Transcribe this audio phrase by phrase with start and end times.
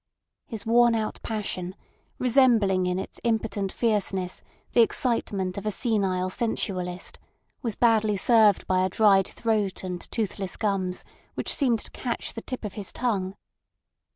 [0.47, 1.75] His worn out passion,
[2.17, 7.19] resembling in its impotent fierceness the excitement of a senile sensualist,
[7.61, 11.03] was badly served by a dried throat and toothless gums
[11.35, 13.35] which seemed to catch the tip of his tongue.